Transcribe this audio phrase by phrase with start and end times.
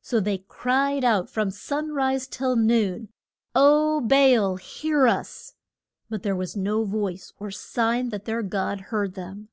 [0.00, 3.10] So they cried out from sun rise till noon,
[3.54, 5.54] O Ba al hear us!
[6.10, 9.50] But there was no voice or sign that their god heard them.